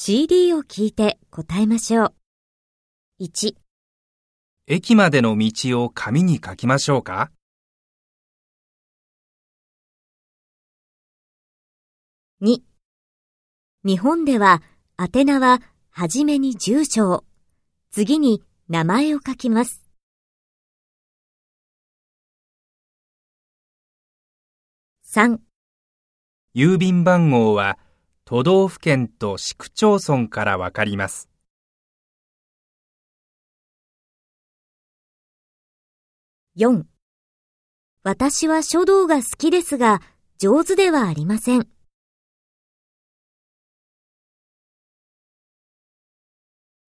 [0.00, 2.14] CD を聞いて答えましょう。
[3.20, 3.56] 1、
[4.68, 7.32] 駅までの道を紙に書きましょうか
[12.40, 12.60] ？2
[13.82, 14.62] 日本では
[14.96, 17.24] 宛名ははじめに住所を、
[17.90, 19.82] 次に名前を書きます。
[25.06, 25.40] 3
[26.54, 27.78] 郵便番号は
[28.30, 31.30] 都道府県と市区町村からわかります。
[36.58, 36.84] 4
[38.02, 40.02] 私は書道が好きですが
[40.36, 41.68] 上手ではありません。